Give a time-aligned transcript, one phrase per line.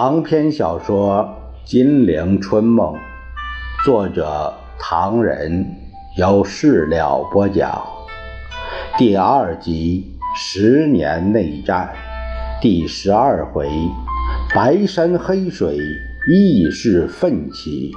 [0.00, 1.28] 长篇小说
[1.68, 2.94] 《金陵春梦》，
[3.84, 5.74] 作者唐人，
[6.16, 7.82] 由事了播讲。
[8.96, 11.92] 第二集《十年内战》
[12.62, 13.68] 第十二回：
[14.54, 15.76] 白山黑水，
[16.30, 17.90] 义士奋起；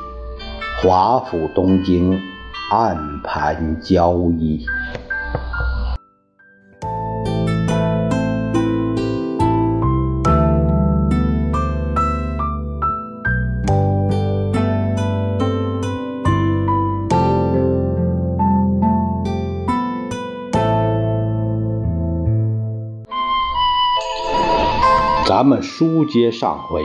[0.82, 2.20] 华府东京，
[2.72, 4.66] 暗盘交易。
[25.32, 26.82] 咱们书接上回，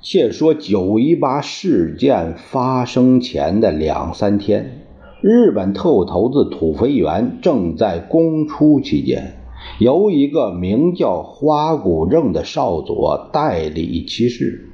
[0.00, 4.86] 且说九一八事件发生前的两三天，
[5.20, 9.34] 日本特务头子土肥原正在公出期间，
[9.78, 14.72] 由一个名叫花谷正的少佐代理其事。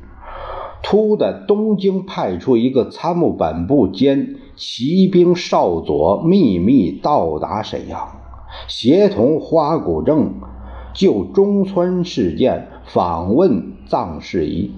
[0.85, 7.99] 突的东京派出一个参谋本部兼骑兵少佐，秘密到达沈阳，
[8.69, 10.35] 协同花谷正。
[10.95, 14.71] 就中村事件访问藏事宜，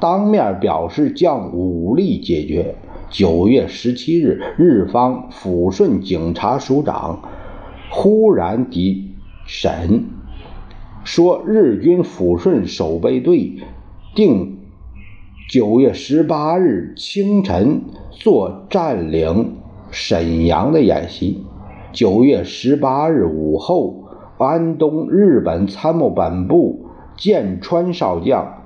[0.00, 2.76] 当面表示将武力解决。
[3.10, 7.20] 九月十七日，日方抚顺警察署长
[7.90, 9.10] 忽然抵
[9.44, 10.04] 审，
[11.02, 13.54] 说日军抚顺守备队
[14.14, 14.58] 定
[15.50, 19.56] 九月十八日清晨做占领
[19.90, 21.42] 沈阳的演习，
[21.92, 24.04] 九月十八日午后。
[24.40, 26.77] 安东日本参谋本部
[27.18, 28.62] 剑川少将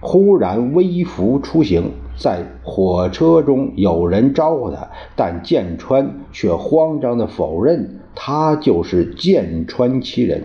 [0.00, 10.44] 忽然微服出行，在火车中有人招呼他，但剑川却慌张地否认他就是剑川七人。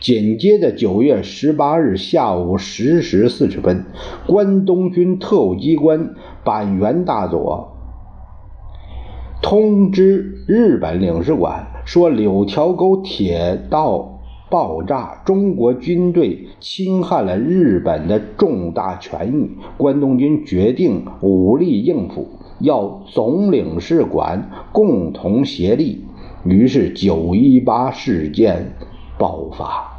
[0.00, 3.84] 紧接着，九月十八日下午十时四十分，
[4.26, 7.72] 关东军特务机关板垣大佐
[9.42, 11.66] 通知日本领事馆。
[11.84, 14.13] 说柳条沟铁道
[14.54, 22.28] 爆炸，中国军队侵害了日本的重大权益，关东军决定武力应付，
[22.60, 26.04] 要总领事馆共同协力。
[26.44, 28.76] 于是九一八事件
[29.18, 29.90] 爆发。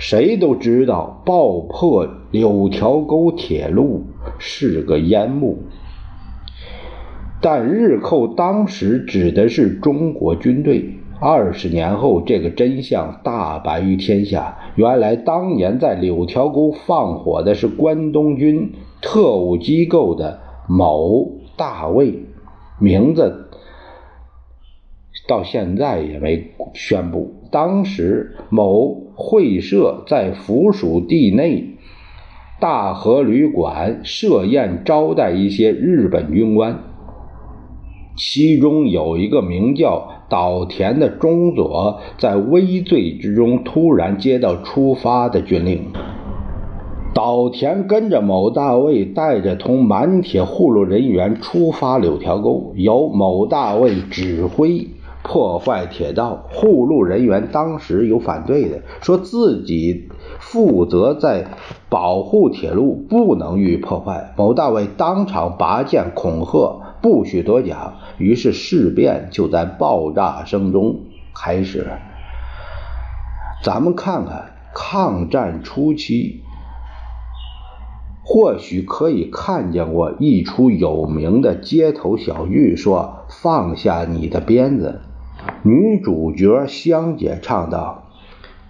[0.00, 4.06] 谁都知道爆破柳条沟铁路
[4.40, 5.62] 是个烟幕。
[7.40, 10.97] 但日寇当时指的是中国军队。
[11.20, 14.56] 二十年后，这个真相大白于天下。
[14.76, 22.22] 原来当年在柳条沟放火的是关东军特务机构的某大尉，
[22.78, 23.48] 名字
[25.26, 27.34] 到现在也没宣布。
[27.50, 31.78] 当时某会社在附属地内
[32.60, 36.87] 大和旅馆设宴招待一些日本军官。
[38.18, 45.80] 其中有一个名叫岛田的中佐，在危醉之中突然接到出发的军令。
[47.14, 54.88] 岛田跟着某大尉带着同满铁护路人员出发柳条沟，由某大尉指挥
[55.22, 56.44] 破坏铁道。
[56.50, 60.08] 护路人员当时有反对的，说自己
[60.38, 61.46] 负责在
[61.88, 64.32] 保护铁路，不能予以破坏。
[64.36, 66.87] 某大尉当场拔剑恐吓。
[67.00, 71.00] 不许多讲，于是事变就在爆炸声中
[71.34, 71.86] 开始。
[73.62, 76.42] 咱们看看抗战初期，
[78.24, 85.00] 或许可以看见过一出有名的街头小剧，说“放下你的鞭子”。
[85.62, 88.08] 女主角香姐唱道：“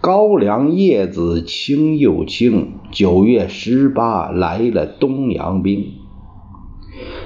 [0.00, 5.92] 高粱叶子青又青，九月十八来了东洋兵。”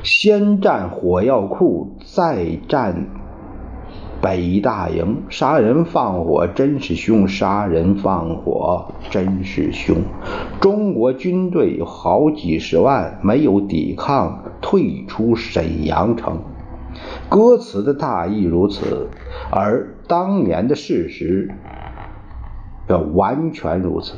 [0.03, 3.07] 先占火药库，再占
[4.21, 5.23] 北大营。
[5.29, 9.97] 杀人放火真是凶，杀人放火真是凶。
[10.61, 16.41] 中国军队有好几十万，没有抵抗，退出沈阳城。
[17.29, 19.09] 歌词的大意如此，
[19.51, 21.49] 而当年的事实
[22.89, 24.15] 要完全如此。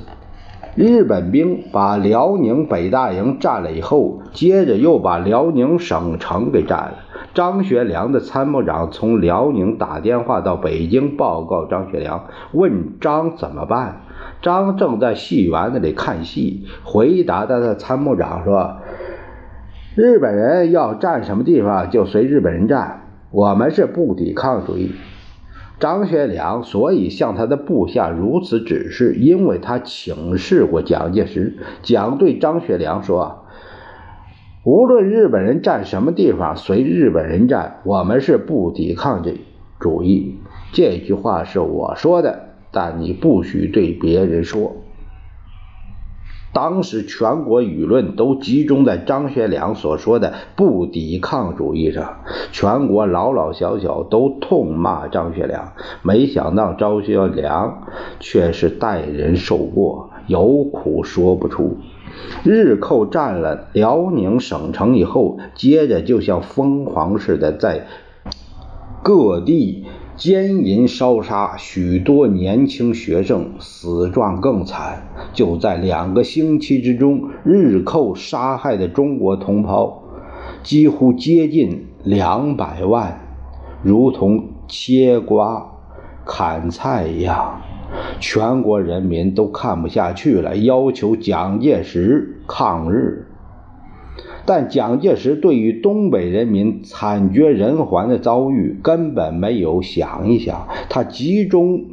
[0.77, 6.95] 日本兵把辽宁北大营占了以后，接着又把辽宁省城给占了。
[7.33, 14.01] 张学良的参谋长从辽宁打电话到北京报告张学良，问张怎么办。
[14.43, 18.79] 张正在戏园子里看戏，回答他的参谋长说
[19.95, 24.93] ：“日本人要占什么地方就随日本人占，我们是不抵抗主义。”
[25.85, 31.59] 张学良所以向他的部下如此指示，因为他请示过蒋介石。
[31.83, 33.45] 蒋对张学良说
[34.65, 39.35] ：“无论日本人占什么地方，随日本人占，我们是不抵抗这
[39.79, 40.39] 主义。”
[40.73, 44.77] 这句话是我说的，但你不许对别人说。
[46.55, 52.21] 当时全国舆论都集中在张学良所说的不抵抗主义上，
[52.53, 55.73] 全国老老小小都痛骂张学良。
[56.03, 57.89] 没想到张学良
[58.21, 61.77] 却是待人受过，有苦说不出。
[62.45, 67.89] 日寇占了辽宁省城以后，接着就像疯狂似的在
[69.03, 69.87] 各地。
[70.17, 75.03] 奸淫烧杀许多年轻学生，死状更惨。
[75.33, 80.05] 就在两个星期之中，日寇杀害的中国同胞
[80.63, 83.21] 几乎接近两百万，
[83.83, 85.67] 如同切瓜
[86.25, 87.61] 砍菜一样。
[88.21, 93.27] 全国人民都看不下去了，要求蒋介石抗日。
[94.47, 101.85] 但蒋介石对于东北人民惨绝人寰的遭遇根本没有想一想，他集中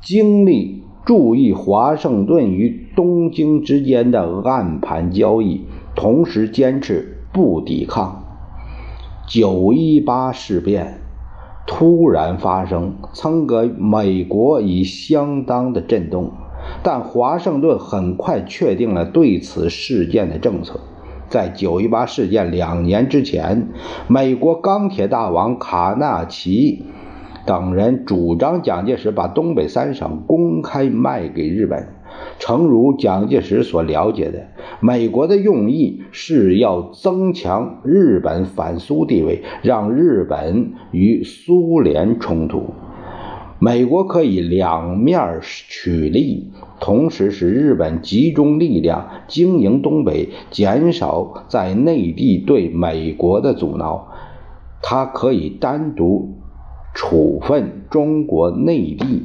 [0.00, 5.62] 精力注意华盛顿与东京之间的暗盘交易，
[5.94, 8.24] 同时坚持不抵抗。
[9.28, 10.98] 九一八事变
[11.66, 16.32] 突然发生，曾给美国以相当的震动，
[16.82, 20.80] 但华盛顿很快确定了对此事件的政策。
[21.32, 23.68] 在九一八事件两年之前，
[24.06, 26.84] 美国钢铁大王卡纳奇
[27.46, 31.88] 等人主张蒋介石把东北三省公开卖给日本。
[32.38, 34.46] 诚如蒋介石所了解的，
[34.80, 42.74] 美国的用意是要增强日本反苏地位，让日本与苏联冲突。
[43.64, 46.50] 美国可以两面取利，
[46.80, 54.08] 同时使日本集中力量经营东北，减少在内地对美国的阻挠。
[54.82, 56.38] 它可以单独
[56.92, 59.22] 处分中国内地。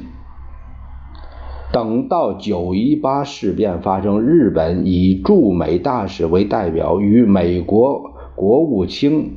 [1.72, 9.32] 等到九一八事变发生，日本以驻美大使为代表，与美国国务卿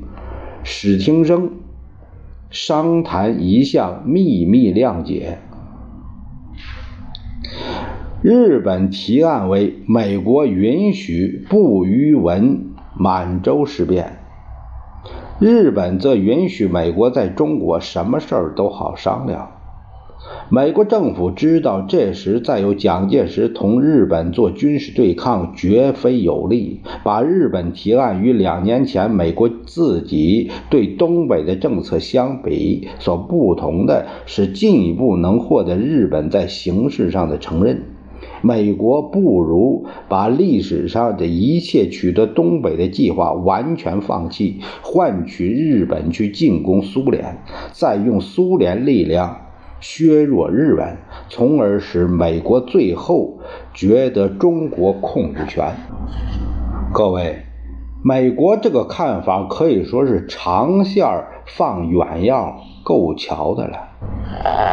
[0.62, 1.50] 史汀生。
[2.52, 5.38] 商谈一项秘密谅解，
[8.22, 14.18] 日本提案为美国允许不于文满洲事变，
[15.40, 19.61] 日本则允许美国在中国什么事儿都好商量。
[20.50, 26.82] 美国政府知道，这时再有蒋介石同日本做军事对抗绝非有利。
[27.04, 37.82] 把日本提案与两年前美国自己对东北的政策相比，所不同的是，进一步能获得日本在形式上的承认。
[38.42, 47.38] 美国不如把历史上的一切取得东北的计划完全放弃，换取日本去进攻苏联，
[47.72, 49.38] 再用苏联力量。
[49.82, 50.98] 削弱日本，
[51.28, 53.40] 从而使美国最后
[53.74, 55.74] 觉得中国控制权。
[56.94, 57.38] 各位，
[58.04, 61.06] 美国这个看法可以说是长线
[61.58, 63.90] 放远药，够瞧的了。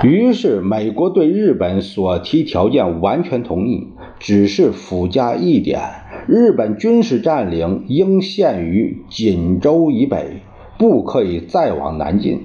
[0.03, 3.89] 于是，美国对日本所提条件完全同意，
[4.19, 5.81] 只是附加一点：
[6.27, 10.43] 日本军事占领应限于锦州以北，
[10.77, 12.43] 不可以再往南进，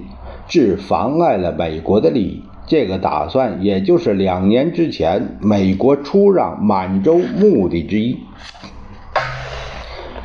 [0.48, 2.43] 致妨碍了美国的利益。
[2.66, 8.18] 这个打算，也就是两年之前美国出让满洲目的之一。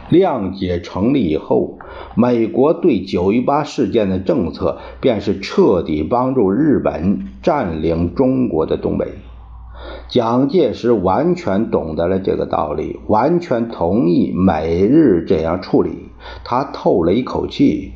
[0.10, 1.78] 谅解成立以后，
[2.16, 9.06] 美国对九一八事件的政策便是彻底帮助日本占领中国的东北。
[10.08, 16.10] 蒋介石完全懂得了这个道理，完全同意美日这样处理。
[16.44, 17.92] 他透了一口气。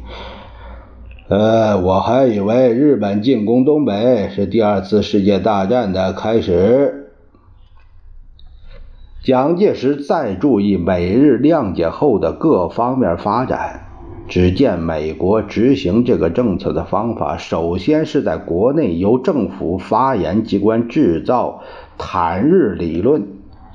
[1.34, 7.10] 呃，我还以为日本进攻东北是第二次世界大战的开始。
[9.24, 13.88] 蒋介石再注意美日谅解后的各方面发展，
[14.28, 21.64] 只见美国执行这个政策的方法，首先是在国内由政府发言机关制造
[21.98, 23.26] 坦日理论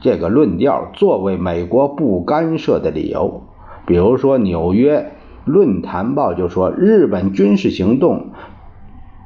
[0.01, 3.43] 这个论调，作为美国不干涉的理由，
[3.85, 5.11] 比如说纽约。
[5.49, 8.29] 论坛报就说，日本军事行动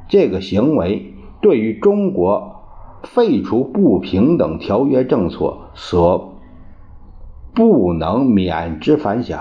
[0.09, 2.63] 这个行为对于中国
[3.03, 6.39] 废除不平等条约政策所
[7.55, 9.41] 不能免之反响。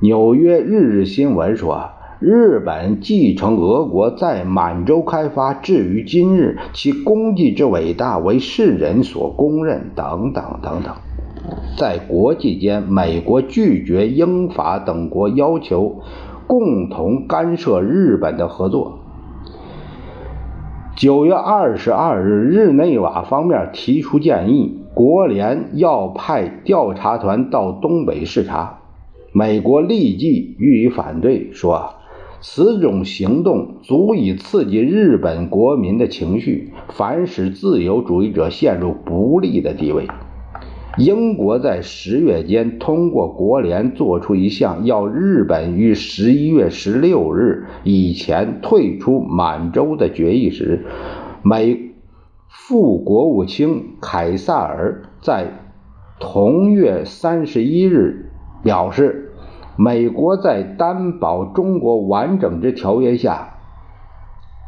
[0.00, 10.94] 纽约日日新闻说，日本继承俄国在满洲开发，至于今日，其功绩之伟大为世人所公认，等等等等。
[11.76, 16.00] 在国际间，美国拒绝英法等国要求
[16.46, 19.00] 共同干涉日本的合作。
[20.96, 28.78] 九月二十二日，日内瓦方面提出建议，国联要派调查团到东北视察。
[29.32, 31.90] 美国立即予以反对，说。
[32.40, 40.06] 此种行动足以刺激日本国民的情绪，反使自由主义者陷入不利的地位。
[40.96, 50.84] 英国在十月间通过国联做出一项要日本于十一月十六日以前退出满洲的决议时，
[51.42, 51.92] 美
[52.48, 55.48] 副国务卿凯撒尔在
[56.18, 58.30] 同月三十一日
[58.62, 59.22] 表示。
[59.78, 63.58] 美国在担保中国完整之条约下，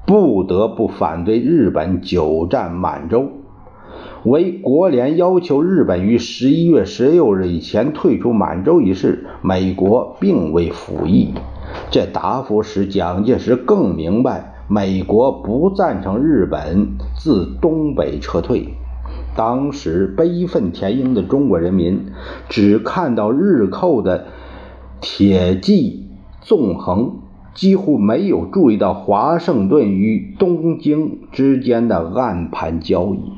[0.07, 3.31] 不得不反对日本久占满洲。
[4.25, 11.35] 为国联要求日本于十一月十六日以前退出满洲一事，美国并未附议。
[11.91, 18.69] 这答复使蒋介石更明白，美国不赞成日本自东北撤退。
[19.37, 22.07] 当时悲愤填膺的中国人民，
[22.49, 24.27] 只看到日寇的。
[25.01, 26.09] 铁骑
[26.41, 27.19] 纵横，
[27.55, 33.38] 几乎没有注意到华盛顿与东京之间的暗盘交易。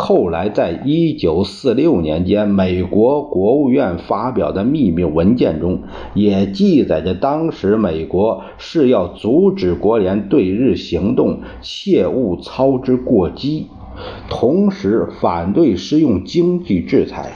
[0.00, 5.82] 后来，在一九四六年间，美国国务院发表的秘密文件中，
[6.14, 13.66] 也记载着当时美国是要阻止国联对日行动，切勿操之过激，
[14.30, 17.32] 同时反对使用经济制裁。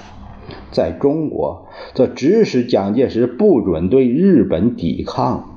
[0.71, 5.51] 在中国，则指使蒋介石不准对日本抵抗；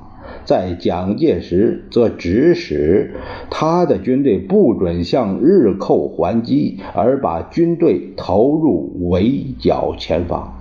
[0.46, 3.14] 在蒋介石，则指使
[3.50, 10.54] 他的军队不准向日寇还击，而把军队投入围剿前方。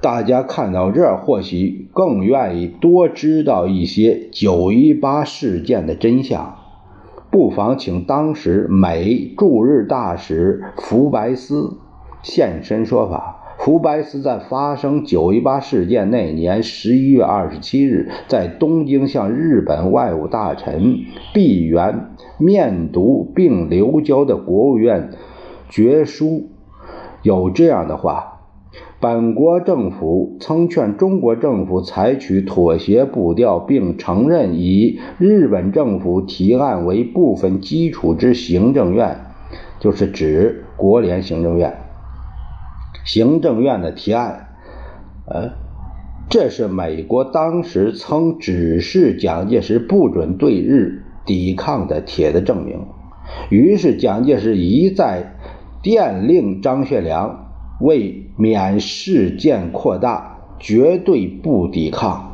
[0.00, 6.56] 大家看到这儿，或许更愿意多知道一些九一八事件的真相，
[7.30, 11.78] 不妨请当时美驻日大使福白斯。
[12.22, 13.33] 现身说法。
[13.58, 20.98] 福白斯在发生九一八事件那年十一月二十七日，在东京向日本外务大臣
[21.32, 25.10] 毕原面读并留交的国务院
[25.70, 26.50] 决书，
[27.22, 28.40] 有这样的话：
[29.00, 39.16] 本国政府曾劝中国政府采取妥协步调，并承认以日本政府提案为部分基础之行政院，
[39.80, 41.83] 就是指国联行政院。
[43.04, 44.48] 行政院的提案，
[45.26, 45.50] 呃，
[46.28, 52.86] 这是美国当时曾指示蒋介石不准对日抵抗的铁的证明。
[53.50, 55.36] 于是蒋介石一再
[55.82, 62.32] 电令张学良，为免事件扩大，绝对不抵抗。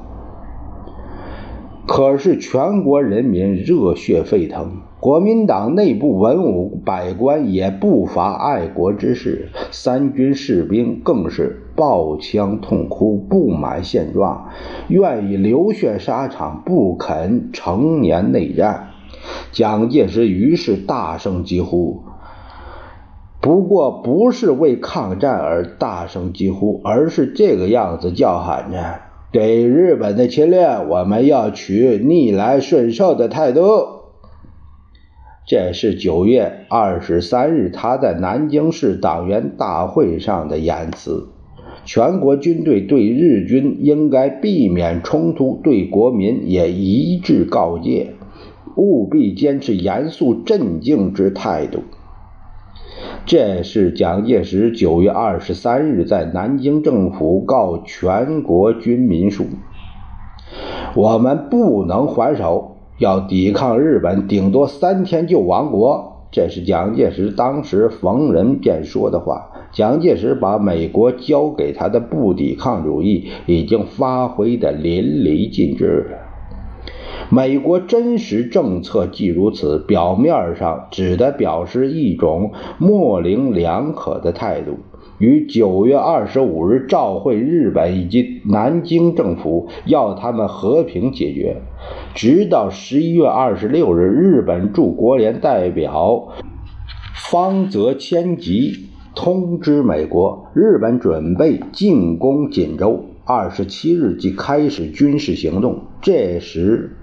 [1.87, 4.83] 可是全国人民热血沸腾。
[5.01, 14.51] 国民党内部文武百官也不乏爱国之士，三军士兵更是抱枪痛哭，不满现状，
[14.89, 18.89] 愿意流血沙场，不肯成年内战。
[19.53, 22.03] 蒋介石于是大声疾呼，
[23.41, 29.01] 不过不是为抗战而大声疾呼，而是这个样子叫喊着：
[29.33, 34.00] 对日本的侵略，我们要取逆来顺受的态度。
[35.51, 41.27] 这是九月二十三日他在南京市党员大会上的言辞。
[41.85, 48.13] 全国军队对日军应该避免冲突，对国民也一致告诫，
[48.77, 51.83] 务必坚持严肃镇静之态度。
[53.27, 59.47] 这是蒋介石九月二十三日在南京政府告全国军民书。
[60.95, 62.70] 我们不能还手。
[63.01, 66.29] 要抵抗日本，顶多三天就亡国。
[66.31, 69.51] 这是蒋介石当时逢人便说的话。
[69.73, 76.19] 蒋介石把美国交给他的不抵抗主义已经发挥的淋漓尽致了。
[77.31, 84.79] 美国真实政策既如此，表面上只得表示一种模棱两可的态度。
[85.21, 91.59] 于九月二十五日召会日本以及南京政府，要他们和平解决。
[92.15, 96.33] 直到十一月二十六日，日本驻国联代表
[97.15, 103.05] 方泽千吉通知美国，日本准备进攻锦州。
[103.27, 105.83] 二十七日即开始军事行动。
[106.01, 106.97] 这时，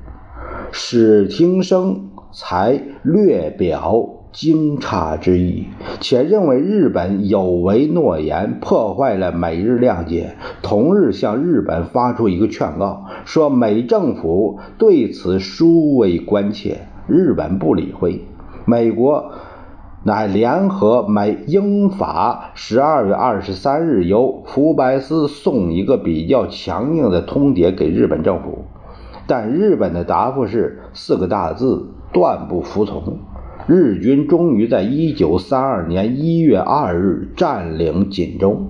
[0.72, 4.17] 史汀生才略表。
[4.38, 5.66] 惊诧之意，
[6.00, 10.36] 且认为日本有违诺言，破坏了美日谅解。
[10.62, 16.82] 同日向日本发出一个劝告，说美政府对此殊为关切。
[17.08, 18.26] 日本不理会。
[18.66, 19.32] 美国
[20.04, 28.66] 乃联合美英法，十二月二十三日由福白斯送一个比较强硬的通牒给日本政府，
[29.26, 33.18] 但日本的答复是四个大字：断不服从。
[33.70, 38.62] 日军终于在1932年1月2日占领锦州，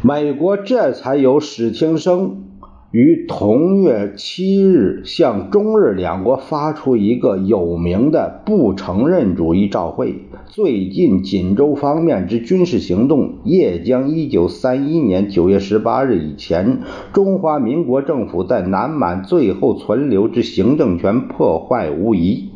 [0.00, 2.44] 美国这才由史汀生
[2.92, 10.20] 于同月7日向中日两国发出一个有名的不承认主义照会。
[10.46, 16.78] 最近锦州方面之军事行动，也将1931年9月18日以前
[17.12, 22.50] 中华民国政府在南满最后存留之行政权破坏无疑。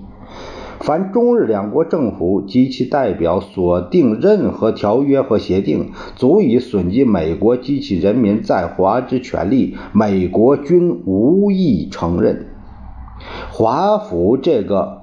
[0.83, 12.47] 凡中日两国政府及其代表所定任何条约和协定，足以损及美国及其人民在华之权利，美国均无意承认。
[13.53, 15.02] 华府这个。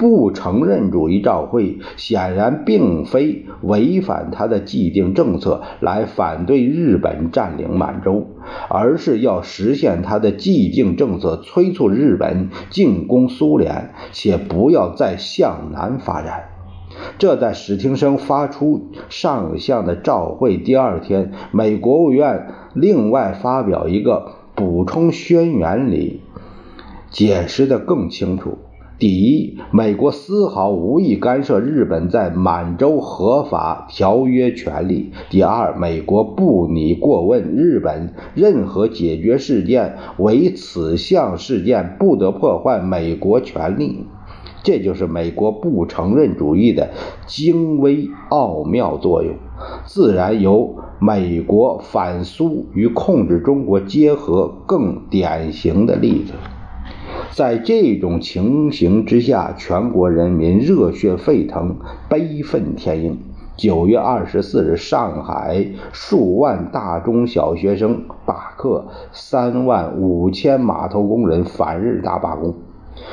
[0.00, 8.26] 不承认主义照会显然并非违反他的既定政策来反对日本占领满洲，
[8.70, 16.44] 而是要实现他的既定政策，催促日本进攻苏联，且不要再向南发展。
[17.18, 26.22] 这在史汀生发出上相的照会第二天，美国务院另外发表一个补充宣言里
[27.10, 28.56] 解释的更清楚。
[29.00, 35.10] 第一，美国丝毫无意干涉日本在满洲合法条约权利。
[35.30, 44.04] 第二，美国不拟过问日本任何解决事件，为此项事件不得破坏美国权利。
[44.62, 46.90] 这就是美国不承认主义的
[47.26, 49.34] 精微奥妙作用，
[49.86, 56.34] 自然由美国反苏与控制中国结合更典型的例子。
[57.32, 61.76] 在这种情形之下，全国人民热血沸腾，
[62.08, 63.18] 悲愤填膺。
[63.56, 72.54] 九月二十四日，上海数万大中小学生罢课，三万五千码头工人反日大罢工。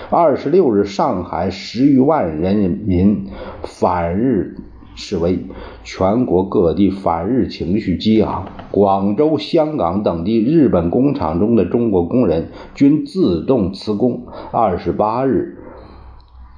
[0.09, 3.27] 二十六日，上海十余万人民
[3.63, 4.57] 反日。
[4.97, 5.39] 示威，
[5.83, 8.45] 全国各地反日情绪激昂。
[8.71, 14.23] 广州、香港等地日本工厂中的中国工人均自动辞工。
[14.51, 15.59] 二十八日，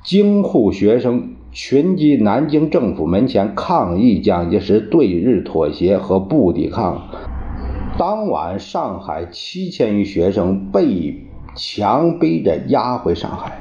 [0.03, 7.01] 京沪学生群集南京政府门前抗议蒋介石对日妥协和不抵抗。
[7.97, 13.59] 当晚，上海七千余学生被强逼着押回上海。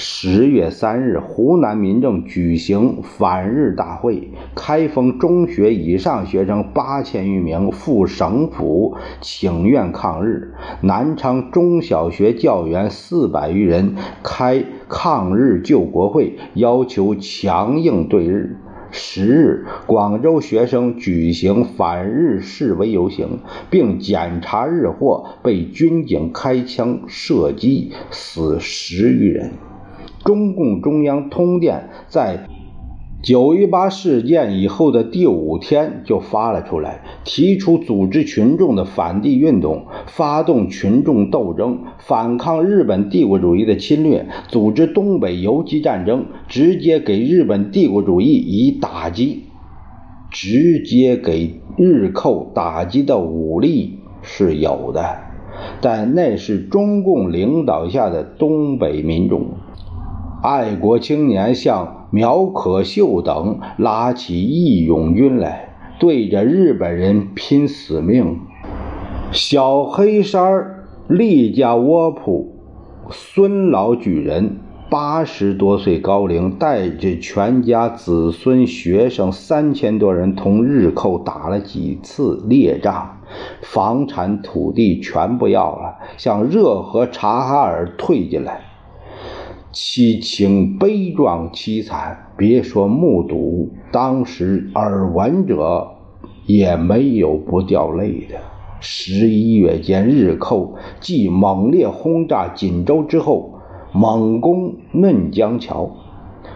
[0.00, 18.56] 十月三日，湖南民政举行反日大会，开封中学以上学生八千余名赴省府请愿抗日；南昌中小学教员四百余人开抗日救国会，要求强硬对日。
[18.92, 29.50] 十日，广州学生举行反日示威游行，并检查日货，被军警开枪射击，死十余人。
[30.28, 32.40] 中共中央通电在
[33.22, 49.44] 九一八事件以后的第五天就发了出来，提出组织群众的反帝运动，发动群众斗争，反抗日本帝国主义的侵略，组织东北游击战争，直接给日本帝国主义以打击。
[50.30, 55.16] 直接给日寇打击的武力是有的，
[55.80, 59.46] 但那是中共领导下的东北民众。
[60.40, 68.38] 爱国青年像苗可秀等拉起义勇军来，对着日本人拼死命。
[69.32, 72.54] 小黑衫立家窝铺
[73.10, 83.18] 孙老举人，八十多岁高龄，带着全家子孙、学生三千多人，同日寇打了几次列仗，
[83.60, 88.67] 房产土地全部要了，向热河、察哈尔退进来。
[89.70, 95.88] 凄情悲壮凄惨，别说目睹，当时耳闻者
[96.46, 98.36] 也没有不掉泪的。
[98.80, 103.60] 十一月间，日寇继猛烈轰炸锦州之后，
[103.92, 105.90] 猛攻嫩江桥，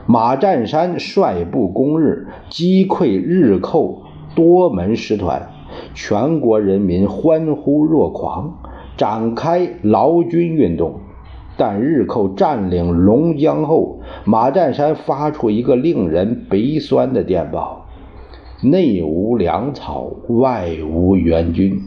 [0.07, 5.51] 马占山率部攻日，击溃日寇多门师团。
[5.95, 8.59] 全国人民欢呼若狂，
[8.97, 11.02] 展开劳军运动。
[11.65, 17.87] 但日寇占领龙江后，马占山发出一个令人鼻酸的电报
[18.65, 21.81] ：“内无粮草，外无援军，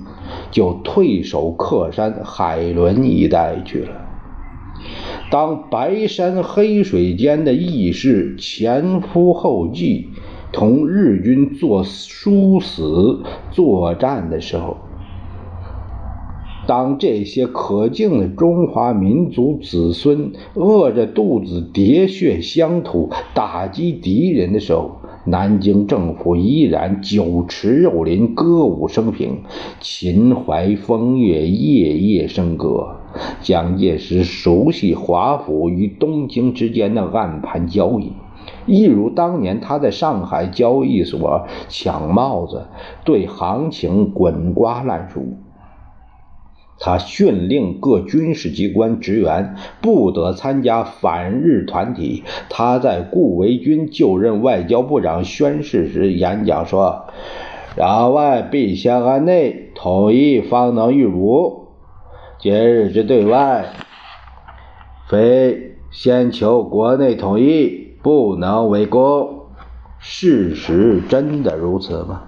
[0.49, 3.89] 就退守克山、海伦一带去了。”
[5.29, 10.07] 当白山黑水间的义士前仆后继，
[10.53, 14.77] 同日军做殊死作战的时候，
[16.67, 24.91] 当这些可敬的中华民族子孙饿着肚子喋血乡土、打击敌人的时候，
[25.25, 29.41] 南京政府依然酒池肉林、歌舞升平、
[29.79, 32.97] 秦淮风月、夜夜笙歌。
[33.41, 38.11] 蒋介石熟悉华府与东京之间的暗盘交易，
[38.65, 42.67] 一如当年他在上海交易所抢帽子，
[43.05, 45.21] 对行情滚瓜烂熟。
[46.77, 52.23] 他训令各军事机关职员不得参加反日团体。
[52.49, 57.05] 他在顾维钧就任外交部长宣誓时演讲说
[57.77, 61.69] ：“攘外必先安内，统一方能御辱。
[62.39, 63.65] 今日之对外，
[65.07, 69.29] 非先求国内统一，不能为功。”
[69.97, 72.24] 事实真的如此吗？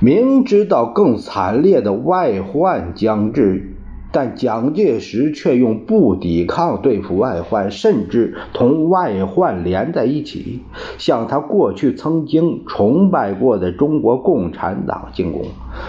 [0.00, 3.74] 明知道更惨烈的外患将至，
[4.12, 10.62] 但蒋介石却用不抵抗对付外患，甚至同外患连在一起，
[10.98, 15.42] 向他过去曾经崇拜过的中国共产党进攻。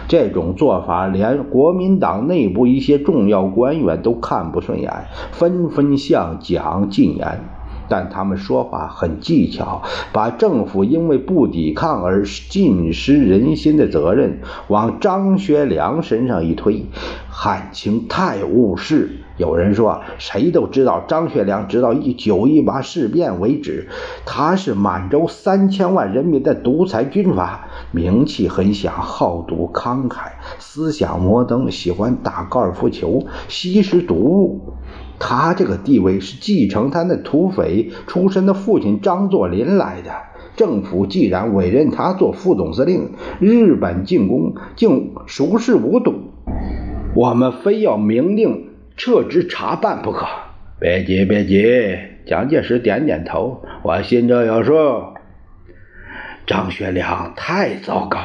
[0.07, 4.91] 这种做法，连国民党内部一些重要官员都看不顺眼，
[5.31, 7.39] 纷纷向蒋进言。
[7.89, 9.81] 但他们说话很技巧，
[10.13, 16.85] 把政府因为不抵抗而尽失人心的责任往张学良身上一推。
[17.29, 19.09] 汉卿太误事。
[19.37, 23.87] 有人说，谁都知道张学良直到一九一八事变为止，
[24.25, 34.73] 他是满洲三千万人民的独裁军阀，名气很响，好赌慷慨，思想摩登，喜欢打高尔夫球，吸食毒物。
[35.19, 40.11] 他这个地位是继承他那土匪出身的父亲张作霖来的。
[40.55, 46.31] 政府既然委任他做副总司令，日本进攻竟熟视无睹，
[47.15, 50.25] 我们非要明令撤职查办不可。
[50.79, 51.97] 别急，别急。
[52.25, 54.73] 蒋介石点点头，我心中有数。
[56.45, 58.19] 张学良太糟糕，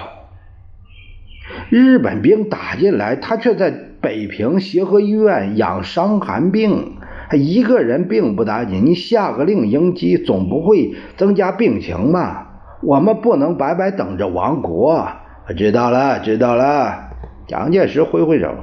[1.71, 3.91] 日本兵打进来，他却在。
[4.05, 6.93] 北平协和医院养伤寒病，
[7.33, 12.61] 一个人并不打紧，你下个令迎击，总不会增加病情吧？
[12.83, 15.09] 我们不能白白等着亡国。
[15.57, 17.09] 知道了，知道了。
[17.47, 18.55] 蒋介石挥挥手。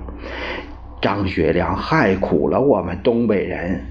[1.02, 3.82] 张学良害苦了我们东北人。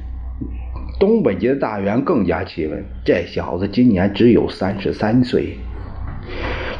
[1.01, 5.59] 东北籍的大员更加气愤，这小子今年只有三十三岁。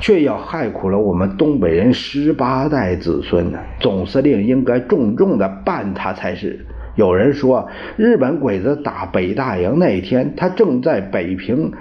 [0.01, 3.59] 却要害苦了我们东北人十八代子孙呢。
[3.79, 6.67] 总司令应该重重的办他才是。
[6.97, 11.73] 有人说，日本鬼子打北大营那天，他正在北平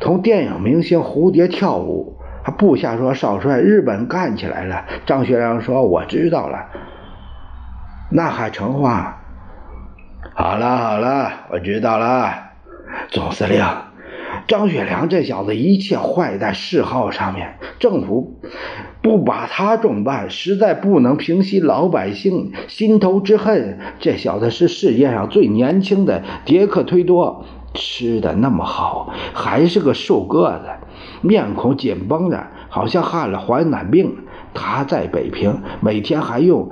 [0.00, 2.16] 同电影明星蝴蝶跳舞。
[2.42, 6.58] 他部下说：“少帅，日本干起来了。”张学良说：“我知道了。”
[8.10, 9.20] 那还成话？
[10.34, 12.34] 好了好了，我知道了，
[13.08, 13.64] 总司令。
[14.46, 18.40] 张学良这小子一切坏在嗜好上面，政府
[19.00, 23.78] 不把他重办，实在不能平息老百姓心头之恨。
[23.98, 30.66] 这小子是世界上最年轻的迭克推多，吃的那么好，还是个瘦个子，
[31.26, 34.16] 面孔紧绷着，好像患了黄疸病。
[34.52, 36.70] 他在北平每天还用。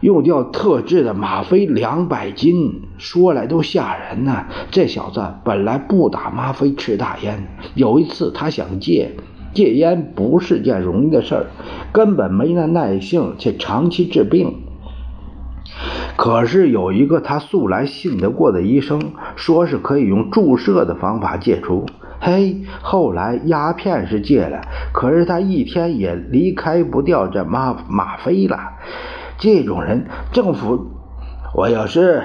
[0.00, 4.46] 用掉特制的吗啡两百斤，说来都吓人呢。
[4.70, 7.46] 这小子本来不打吗啡，吃大烟。
[7.74, 9.12] 有一次他想戒，
[9.52, 11.46] 戒烟不是件容易的事儿，
[11.92, 14.54] 根本没那耐性，且长期治病。
[16.16, 21.86] 可是有一个他素来信得过的医生，说是可以用注射的方法戒除。
[22.20, 24.60] 嘿，后来鸦片是戒了，
[24.92, 28.58] 可是他一天也离开不掉这吗吗啡了。
[29.40, 30.86] 这种人，政府，
[31.54, 32.22] 我要是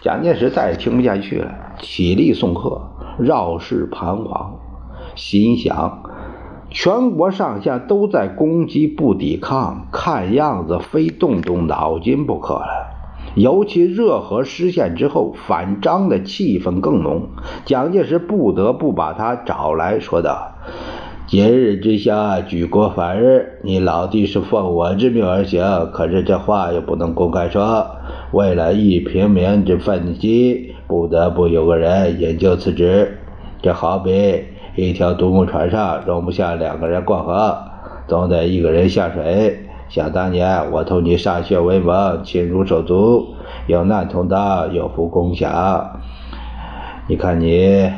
[0.00, 2.82] 蒋介石再也听不下去了，起立送客，
[3.16, 4.58] 绕世彷徨，
[5.14, 6.02] 心想：
[6.68, 12.90] 全国上下都在攻击不抵抗，看样子非动动脑筋不可了。
[13.36, 17.28] 尤其热河失陷之后，反张的气氛更浓，
[17.64, 20.54] 蒋介石不得不把他找来说道。
[21.32, 27.86] 今日之下，举国反日，你老弟是奉我之命而行，可是这话又不能公开说。
[28.32, 33.16] 为了一平民之愤激，不得不有个人引咎辞职。
[33.62, 34.44] 这好比
[34.76, 37.56] 一条独木船上容不下两个人过河，
[38.06, 39.58] 总得一个人下水。
[39.88, 43.28] 想当年，我同你歃血为盟，亲如手足，
[43.66, 45.98] 有难同当，有福共享。
[47.08, 47.90] 你看你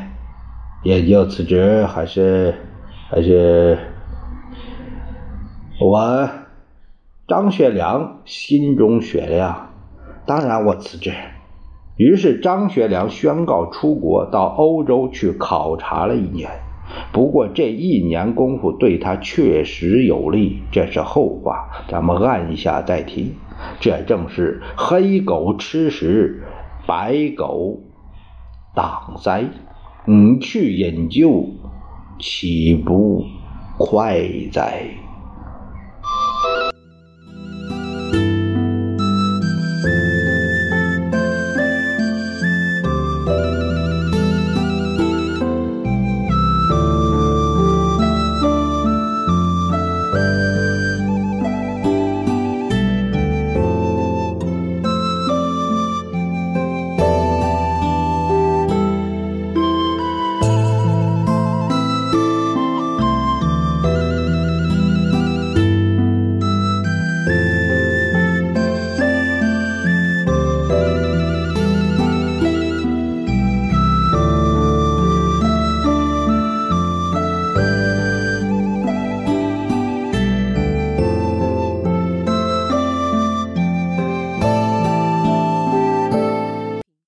[0.84, 2.54] 引咎辞职，还是？
[3.10, 3.78] 还是
[5.78, 6.30] 我
[7.28, 9.70] 张学良心中雪亮，
[10.26, 11.12] 当然我辞职。
[11.96, 16.50] 于是张学良宣告出国，到欧洲去考察了一年。
[17.12, 23.34] 不过这一年功夫对他确实有利，这是后话，咱们按下再提。
[23.80, 26.42] 这正是黑狗吃食，
[26.86, 27.80] 白狗
[28.74, 29.44] 挡灾。
[30.06, 31.46] 你去引咎。
[32.18, 33.26] 岂不
[33.76, 34.20] 快
[34.52, 35.03] 哉！